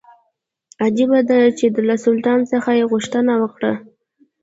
عجیبه 0.85 1.19
دا 1.29 1.39
چې 1.57 1.65
له 1.89 1.95
سلطان 2.05 2.39
څخه 2.51 2.69
یې 2.79 2.85
غوښتنه 2.91 3.33
وکړه. 3.41 3.73